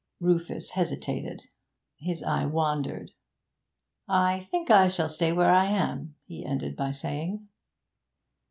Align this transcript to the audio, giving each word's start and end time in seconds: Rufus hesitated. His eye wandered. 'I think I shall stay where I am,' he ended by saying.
Rufus 0.19 0.71
hesitated. 0.71 1.43
His 1.99 2.23
eye 2.23 2.47
wandered. 2.47 3.11
'I 4.09 4.39
think 4.49 4.71
I 4.71 4.87
shall 4.87 5.07
stay 5.07 5.31
where 5.31 5.51
I 5.51 5.65
am,' 5.65 6.15
he 6.25 6.43
ended 6.43 6.75
by 6.75 6.89
saying. 6.89 7.47